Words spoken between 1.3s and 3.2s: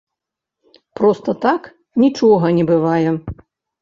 так нічога не бывае.